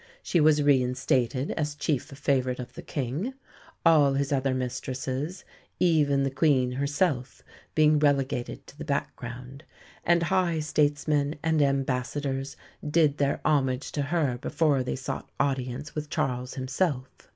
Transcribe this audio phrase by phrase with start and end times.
[0.23, 3.35] She was reinstated as chief favourite of the King,
[3.85, 5.45] all his other mistresses
[5.79, 7.43] even the Queen herself
[7.75, 9.63] being relegated to the background;
[10.03, 12.57] and high statesmen and Ambassadors
[12.89, 17.07] did their homage to her before they sought audience with Charles himself.